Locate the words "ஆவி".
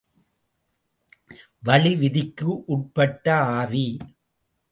3.57-3.85